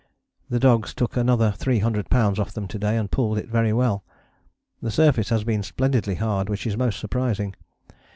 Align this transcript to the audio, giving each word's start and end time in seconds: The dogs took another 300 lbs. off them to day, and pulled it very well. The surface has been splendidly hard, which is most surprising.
The 0.49 0.59
dogs 0.59 0.95
took 0.95 1.15
another 1.15 1.51
300 1.51 2.09
lbs. 2.09 2.39
off 2.39 2.53
them 2.53 2.67
to 2.69 2.79
day, 2.79 2.97
and 2.97 3.11
pulled 3.11 3.37
it 3.37 3.47
very 3.47 3.71
well. 3.71 4.03
The 4.81 4.89
surface 4.89 5.29
has 5.29 5.43
been 5.43 5.61
splendidly 5.61 6.15
hard, 6.15 6.49
which 6.49 6.65
is 6.65 6.75
most 6.75 6.99
surprising. 6.99 7.53